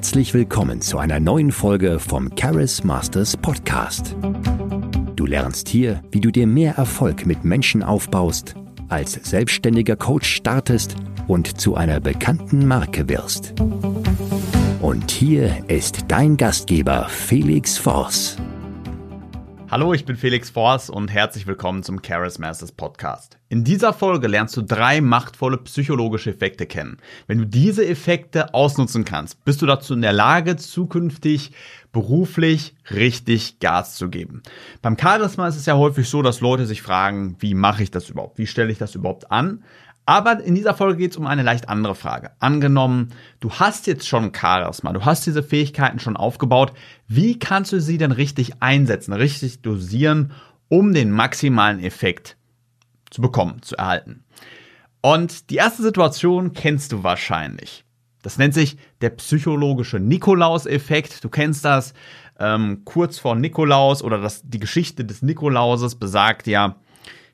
[0.00, 4.16] Herzlich willkommen zu einer neuen Folge vom Charis Masters Podcast.
[5.14, 8.54] Du lernst hier, wie du dir mehr Erfolg mit Menschen aufbaust,
[8.88, 10.96] als selbstständiger Coach startest
[11.28, 13.52] und zu einer bekannten Marke wirst.
[14.80, 18.38] Und hier ist dein Gastgeber Felix Voss.
[19.70, 23.38] Hallo, ich bin Felix Forst und herzlich willkommen zum Charis Masters Podcast.
[23.50, 26.96] In dieser Folge lernst du drei machtvolle psychologische Effekte kennen.
[27.28, 31.52] Wenn du diese Effekte ausnutzen kannst, bist du dazu in der Lage, zukünftig
[31.92, 34.42] beruflich richtig Gas zu geben.
[34.82, 38.10] Beim Charisma ist es ja häufig so, dass Leute sich fragen, wie mache ich das
[38.10, 38.38] überhaupt?
[38.38, 39.62] Wie stelle ich das überhaupt an?
[40.10, 42.32] Aber in dieser Folge geht es um eine leicht andere Frage.
[42.40, 46.72] Angenommen, du hast jetzt schon Charisma, du hast diese Fähigkeiten schon aufgebaut.
[47.06, 50.32] Wie kannst du sie denn richtig einsetzen, richtig dosieren,
[50.66, 52.36] um den maximalen Effekt
[53.10, 54.24] zu bekommen, zu erhalten?
[55.00, 57.84] Und die erste Situation kennst du wahrscheinlich.
[58.20, 61.22] Das nennt sich der psychologische Nikolaus-Effekt.
[61.22, 61.94] Du kennst das.
[62.36, 66.80] Ähm, kurz vor Nikolaus oder das, die Geschichte des Nikolauses besagt ja,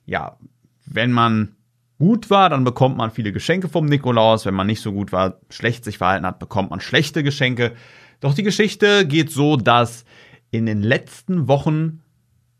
[0.04, 0.36] ja,
[0.84, 1.55] wenn man
[1.98, 4.46] gut war, dann bekommt man viele Geschenke vom Nikolaus.
[4.46, 7.72] Wenn man nicht so gut war, schlecht sich verhalten hat, bekommt man schlechte Geschenke.
[8.20, 10.04] Doch die Geschichte geht so, dass
[10.50, 12.02] in den letzten Wochen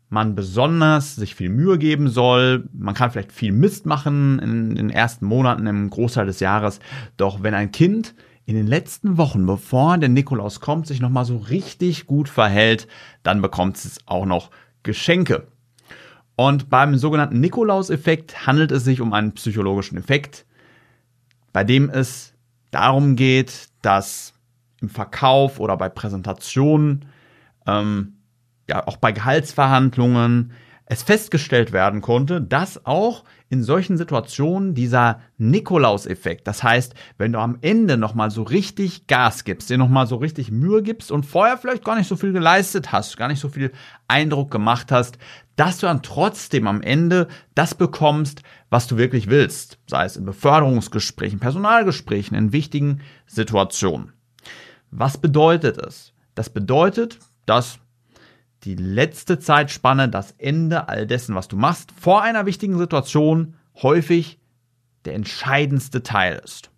[0.09, 2.69] man besonders sich viel Mühe geben soll.
[2.73, 6.79] Man kann vielleicht viel Mist machen in den ersten Monaten im Großteil des Jahres.
[7.17, 8.15] Doch wenn ein Kind
[8.45, 12.87] in den letzten Wochen, bevor der Nikolaus kommt, sich nochmal so richtig gut verhält,
[13.21, 14.51] dann bekommt es auch noch
[14.83, 15.47] Geschenke.
[16.37, 20.45] Und beim sogenannten Nikolaus-Effekt handelt es sich um einen psychologischen Effekt,
[21.51, 22.33] bei dem es
[22.69, 24.33] darum geht, dass
[24.79, 27.05] im Verkauf oder bei Präsentationen,
[27.65, 28.17] ähm,
[28.69, 30.51] ja auch bei Gehaltsverhandlungen
[30.85, 37.39] es festgestellt werden konnte, dass auch in solchen Situationen dieser Nikolaus-Effekt, das heißt, wenn du
[37.39, 41.57] am Ende nochmal so richtig Gas gibst, dir nochmal so richtig Mühe gibst und vorher
[41.57, 43.71] vielleicht gar nicht so viel geleistet hast, gar nicht so viel
[44.07, 45.17] Eindruck gemacht hast,
[45.57, 50.23] dass du dann trotzdem am Ende das bekommst, was du wirklich willst, sei es in
[50.23, 54.13] Beförderungsgesprächen, Personalgesprächen, in wichtigen Situationen.
[54.91, 56.13] Was bedeutet es?
[56.35, 57.79] Das bedeutet, dass
[58.63, 64.39] die letzte Zeitspanne, das Ende all dessen, was du machst, vor einer wichtigen Situation häufig
[65.05, 66.69] der entscheidendste Teil ist.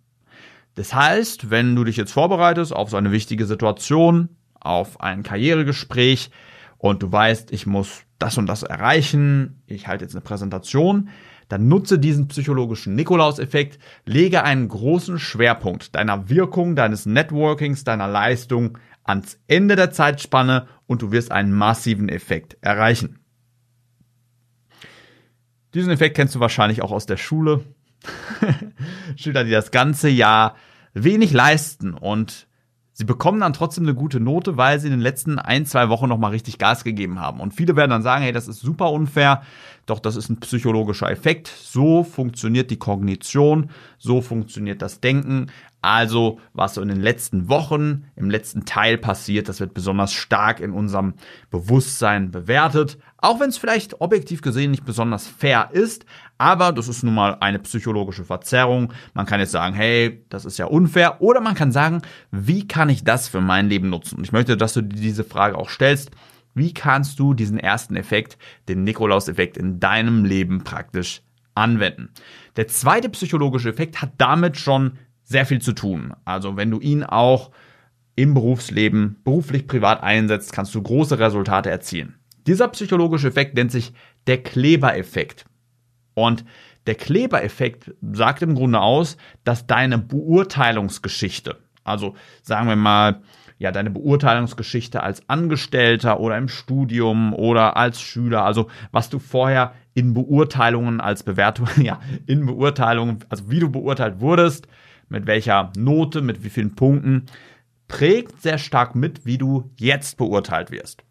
[0.74, 6.30] Das heißt, wenn du dich jetzt vorbereitest auf so eine wichtige Situation, auf ein Karrieregespräch
[6.78, 11.08] und du weißt, ich muss das und das erreichen, ich halte jetzt eine Präsentation,
[11.48, 18.78] dann nutze diesen psychologischen Nikolaus-Effekt, lege einen großen Schwerpunkt deiner Wirkung, deines Networkings, deiner Leistung
[19.02, 23.18] ans Ende der Zeitspanne und du wirst einen massiven Effekt erreichen.
[25.74, 27.64] Diesen Effekt kennst du wahrscheinlich auch aus der Schule.
[29.16, 30.56] Schüler, die das ganze Jahr
[30.94, 32.46] wenig leisten und
[33.00, 36.06] Sie bekommen dann trotzdem eine gute Note, weil sie in den letzten ein, zwei Wochen
[36.06, 37.40] nochmal richtig Gas gegeben haben.
[37.40, 39.40] Und viele werden dann sagen, hey, das ist super unfair,
[39.86, 41.48] doch das ist ein psychologischer Effekt.
[41.48, 45.46] So funktioniert die Kognition, so funktioniert das Denken.
[45.82, 50.60] Also, was so in den letzten Wochen, im letzten Teil passiert, das wird besonders stark
[50.60, 51.14] in unserem
[51.50, 52.98] Bewusstsein bewertet.
[53.16, 56.04] Auch wenn es vielleicht objektiv gesehen nicht besonders fair ist,
[56.36, 58.92] aber das ist nun mal eine psychologische Verzerrung.
[59.14, 61.20] Man kann jetzt sagen, hey, das ist ja unfair.
[61.20, 64.16] Oder man kann sagen, wie kann ich das für mein Leben nutzen?
[64.16, 66.10] Und ich möchte, dass du dir diese Frage auch stellst.
[66.54, 68.36] Wie kannst du diesen ersten Effekt,
[68.68, 71.22] den Nikolaus-Effekt in deinem Leben praktisch
[71.54, 72.10] anwenden?
[72.56, 74.98] Der zweite psychologische Effekt hat damit schon
[75.30, 76.12] sehr viel zu tun.
[76.24, 77.52] Also wenn du ihn auch
[78.16, 82.16] im Berufsleben, beruflich, privat einsetzt, kannst du große Resultate erzielen.
[82.48, 83.92] Dieser psychologische Effekt nennt sich
[84.26, 85.44] der Kleber-Effekt.
[86.14, 86.44] Und
[86.86, 93.22] der Klebereffekt sagt im Grunde aus, dass deine Beurteilungsgeschichte, also sagen wir mal,
[93.58, 99.74] ja, deine Beurteilungsgeschichte als Angestellter oder im Studium oder als Schüler, also was du vorher
[99.94, 104.66] in Beurteilungen als Bewertung, ja, in Beurteilungen, also wie du beurteilt wurdest,
[105.10, 107.26] mit welcher Note, mit wie vielen Punkten,
[107.88, 111.02] prägt sehr stark mit, wie du jetzt beurteilt wirst.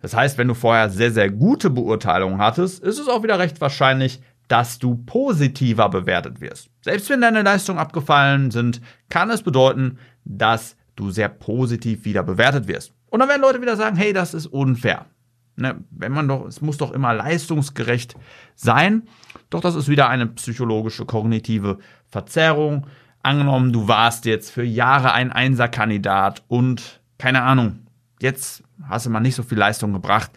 [0.00, 3.60] Das heißt, wenn du vorher sehr, sehr gute Beurteilungen hattest, ist es auch wieder recht
[3.60, 6.68] wahrscheinlich, dass du positiver bewertet wirst.
[6.82, 12.68] Selbst wenn deine Leistungen abgefallen sind, kann es bedeuten, dass du sehr positiv wieder bewertet
[12.68, 12.92] wirst.
[13.08, 15.06] Und dann werden Leute wieder sagen, hey, das ist unfair.
[15.54, 18.14] Ne, wenn man doch, es muss doch immer leistungsgerecht
[18.54, 19.02] sein.
[19.50, 22.86] Doch das ist wieder eine psychologische, kognitive Verzerrung.
[23.22, 27.86] Angenommen, du warst jetzt für Jahre ein Einserkandidat und keine Ahnung,
[28.20, 30.30] jetzt hast du mal nicht so viel Leistung gebracht,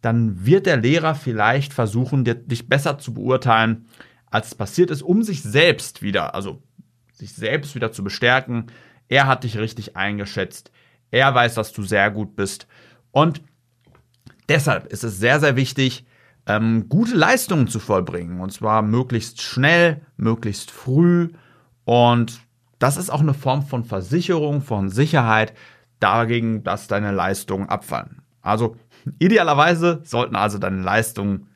[0.00, 3.86] dann wird der Lehrer vielleicht versuchen, dich besser zu beurteilen,
[4.26, 6.62] als es passiert ist, um sich selbst wieder, also
[7.12, 8.66] sich selbst wieder zu bestärken.
[9.08, 10.72] er hat dich richtig eingeschätzt,
[11.10, 12.66] er weiß, dass du sehr gut bist
[13.10, 13.42] und
[14.48, 16.04] deshalb ist es sehr, sehr wichtig,
[16.46, 21.30] ähm, gute Leistungen zu vollbringen und zwar möglichst schnell, möglichst früh
[21.84, 22.40] und
[22.78, 25.54] das ist auch eine Form von Versicherung, von Sicherheit
[26.00, 28.22] dagegen, dass deine Leistungen abfallen.
[28.40, 28.76] Also
[29.20, 31.46] idealerweise sollten also deine Leistungen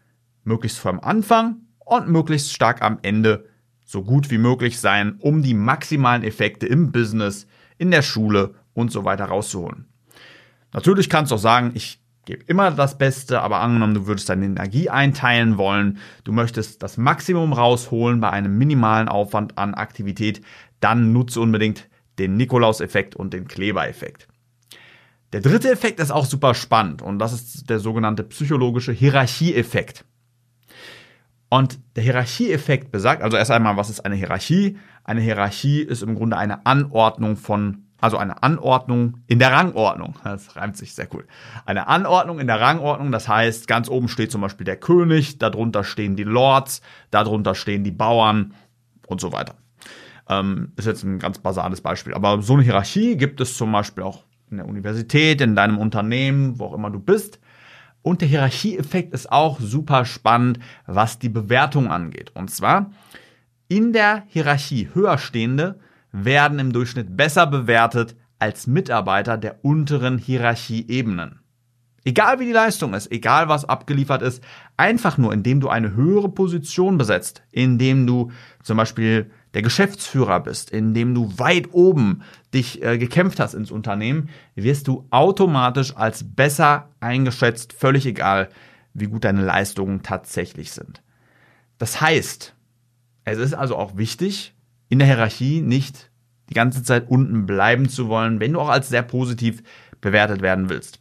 [0.45, 3.47] möglichst am Anfang und möglichst stark am Ende
[3.85, 7.47] so gut wie möglich sein, um die maximalen Effekte im Business,
[7.79, 9.87] in der Schule und so weiter rauszuholen.
[10.73, 14.45] Natürlich kannst du auch sagen, ich gebe immer das Beste, aber angenommen, du würdest deine
[14.45, 20.43] Energie einteilen wollen, du möchtest das Maximum rausholen bei einem minimalen Aufwand an Aktivität,
[20.81, 21.89] dann nutze unbedingt
[22.19, 24.29] den Nikolaus-Effekt und den Kleber-Effekt.
[25.33, 30.05] Der dritte Effekt ist auch super spannend und das ist der sogenannte psychologische Hierarchieeffekt.
[31.49, 34.79] Und der Hierarchieeffekt besagt, also erst einmal, was ist eine Hierarchie?
[35.05, 40.17] Eine Hierarchie ist im Grunde eine Anordnung von, also eine Anordnung in der Rangordnung.
[40.23, 41.27] Das reimt sich sehr cool.
[41.65, 45.85] Eine Anordnung in der Rangordnung, das heißt, ganz oben steht zum Beispiel der König, darunter
[45.85, 48.55] stehen die Lords, darunter stehen die Bauern
[49.07, 49.55] und so weiter.
[50.29, 52.15] Ähm, ist jetzt ein ganz basales Beispiel.
[52.15, 56.59] Aber so eine Hierarchie gibt es zum Beispiel auch in der Universität, in deinem Unternehmen,
[56.59, 57.41] wo auch immer du bist.
[58.03, 62.31] Und der Hierarchieeffekt ist auch super spannend, was die Bewertung angeht.
[62.35, 62.91] Und zwar
[63.69, 65.81] in der Hierarchie höherstehende
[66.25, 71.41] werden im Durchschnitt besser bewertet als Mitarbeiter der unteren Hierarchieebenen.
[72.05, 74.43] Egal wie die Leistung ist, egal was abgeliefert ist,
[74.77, 78.31] einfach nur indem du eine höhere Position besetzt, indem du
[78.63, 82.23] zum Beispiel der Geschäftsführer bist, indem du weit oben
[82.55, 88.51] dich äh, gekämpft hast ins Unternehmen, wirst du automatisch als besser eingeschätzt, völlig egal,
[88.95, 91.03] wie gut deine Leistungen tatsächlich sind.
[91.79, 92.55] Das heißt,
[93.25, 94.56] es ist also auch wichtig,
[94.89, 96.11] in der Hierarchie nicht
[96.49, 99.63] die ganze Zeit unten bleiben zu wollen, wenn du auch als sehr positiv
[100.01, 101.01] bewertet werden willst.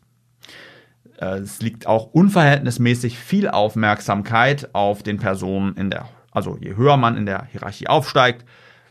[1.18, 6.98] Äh, es liegt auch unverhältnismäßig viel Aufmerksamkeit auf den Personen in der also je höher
[6.98, 8.46] man in der Hierarchie aufsteigt,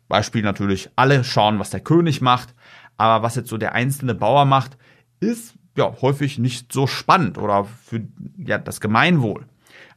[0.08, 2.55] Beispiel natürlich, alle schauen, was der König macht,
[2.97, 4.79] aber was jetzt so der einzelne Bauer macht,
[5.20, 8.00] ist ja häufig nicht so spannend oder für
[8.38, 9.47] ja, das Gemeinwohl.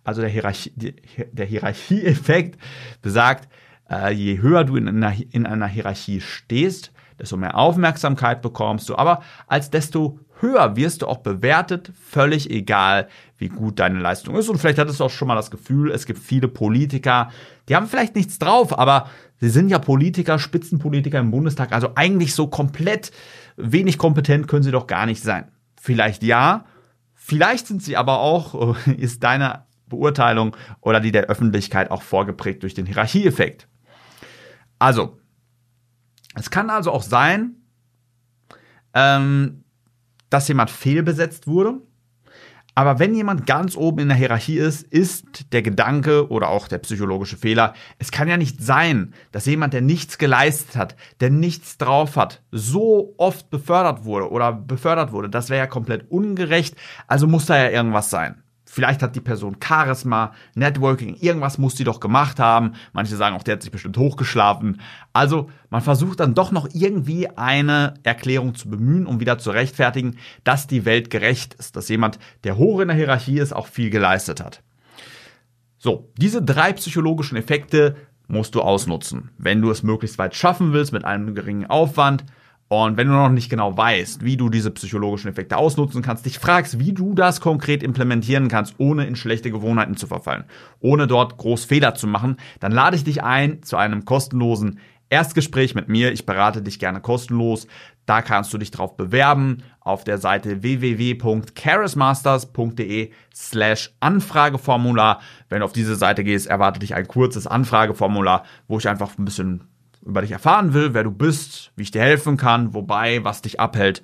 [0.04, 0.74] Also der, Hierarchie,
[1.32, 2.60] der Hierarchieeffekt
[3.02, 3.48] besagt,
[3.90, 8.96] äh, je höher du in einer, in einer Hierarchie stehst, desto mehr Aufmerksamkeit bekommst du,
[8.96, 13.08] aber als desto höher wirst du auch bewertet, völlig egal,
[13.38, 14.50] wie gut deine Leistung ist.
[14.50, 17.32] Und vielleicht hattest du auch schon mal das Gefühl, es gibt viele Politiker,
[17.70, 22.34] die haben vielleicht nichts drauf, aber sie sind ja Politiker, Spitzenpolitiker im Bundestag, also eigentlich
[22.36, 23.12] so komplett
[23.56, 25.52] wenig kompetent können sie doch gar nicht sein.
[25.80, 26.66] Vielleicht ja,
[27.16, 32.74] vielleicht sind sie aber auch, ist deine Beurteilung oder die der Öffentlichkeit auch vorgeprägt durch
[32.74, 33.68] den Hierarchieeffekt.
[34.80, 35.18] Also,
[36.36, 37.56] es kann also auch sein,
[38.94, 39.64] ähm,
[40.30, 41.82] dass jemand fehlbesetzt wurde.
[42.76, 46.78] Aber wenn jemand ganz oben in der Hierarchie ist, ist der Gedanke oder auch der
[46.78, 51.80] psychologische Fehler, es kann ja nicht sein, dass jemand, der nichts geleistet hat, der nichts
[51.80, 55.28] drauf hat, so oft befördert wurde oder befördert wurde.
[55.28, 56.76] Das wäre ja komplett ungerecht.
[57.08, 58.44] Also muss da ja irgendwas sein.
[58.70, 62.74] Vielleicht hat die Person Charisma, Networking, irgendwas muss sie doch gemacht haben.
[62.92, 64.82] Manche sagen auch, der hat sich bestimmt hochgeschlafen.
[65.14, 70.18] Also man versucht dann doch noch irgendwie eine Erklärung zu bemühen, um wieder zu rechtfertigen,
[70.44, 73.90] dass die Welt gerecht ist, dass jemand, der hoch in der Hierarchie ist, auch viel
[73.90, 74.62] geleistet hat.
[75.78, 77.96] So, diese drei psychologischen Effekte
[78.28, 79.30] musst du ausnutzen.
[79.38, 82.26] Wenn du es möglichst weit schaffen willst mit einem geringen Aufwand,
[82.70, 86.38] und wenn du noch nicht genau weißt, wie du diese psychologischen Effekte ausnutzen kannst, dich
[86.38, 90.44] fragst, wie du das konkret implementieren kannst, ohne in schlechte Gewohnheiten zu verfallen,
[90.82, 95.76] ohne dort groß Fehler zu machen, dann lade ich dich ein zu einem kostenlosen Erstgespräch
[95.76, 96.12] mit mir.
[96.12, 97.68] Ich berate dich gerne kostenlos.
[98.06, 105.22] Da kannst du dich drauf bewerben auf der Seite www.charismasters.de slash Anfrageformular.
[105.48, 109.24] Wenn du auf diese Seite gehst, erwartet dich ein kurzes Anfrageformular, wo ich einfach ein
[109.24, 109.70] bisschen
[110.08, 113.60] über dich erfahren will, wer du bist, wie ich dir helfen kann, wobei, was dich
[113.60, 114.02] abhält.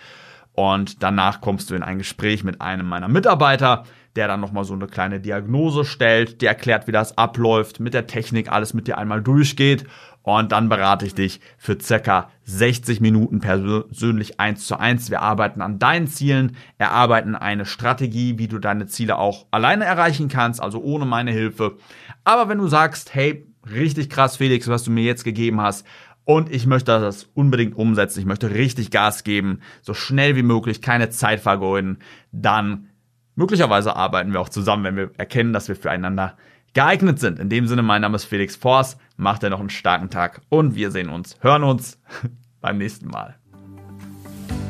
[0.53, 4.73] Und danach kommst du in ein Gespräch mit einem meiner Mitarbeiter, der dann nochmal so
[4.73, 8.99] eine kleine Diagnose stellt, der erklärt, wie das abläuft, mit der Technik alles mit dir
[8.99, 9.85] einmal durchgeht.
[10.21, 15.09] Und dann berate ich dich für circa 60 Minuten persönlich eins zu eins.
[15.09, 20.29] Wir arbeiten an deinen Zielen, erarbeiten eine Strategie, wie du deine Ziele auch alleine erreichen
[20.29, 21.77] kannst, also ohne meine Hilfe.
[22.23, 25.85] Aber wenn du sagst, hey, richtig krass, Felix, was du mir jetzt gegeben hast.
[26.25, 28.19] Und ich möchte das unbedingt umsetzen.
[28.19, 31.97] Ich möchte richtig Gas geben, so schnell wie möglich, keine Zeit vergeuden.
[32.31, 32.89] Dann
[33.35, 36.37] möglicherweise arbeiten wir auch zusammen, wenn wir erkennen, dass wir füreinander
[36.73, 37.39] geeignet sind.
[37.39, 38.97] In dem Sinne, mein Name ist Felix Force.
[39.17, 41.99] Macht dir noch einen starken Tag und wir sehen uns, hören uns
[42.61, 43.35] beim nächsten Mal.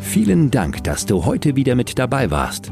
[0.01, 2.71] Vielen Dank, dass du heute wieder mit dabei warst.